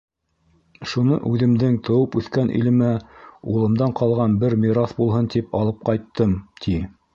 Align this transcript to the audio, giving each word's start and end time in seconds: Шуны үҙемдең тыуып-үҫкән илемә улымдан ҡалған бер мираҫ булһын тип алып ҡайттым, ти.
Шуны 0.93 1.19
үҙемдең 1.31 1.75
тыуып-үҫкән 1.89 2.49
илемә 2.61 2.89
улымдан 3.53 3.95
ҡалған 4.01 4.41
бер 4.45 4.59
мираҫ 4.65 4.99
булһын 5.03 5.31
тип 5.37 5.57
алып 5.63 5.89
ҡайттым, 5.91 6.37
ти. 6.65 6.79